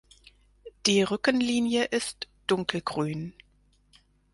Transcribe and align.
Die 0.87 1.03
Rückenlinie 1.03 1.83
ist 1.83 2.27
dunkelgrün. 2.47 3.33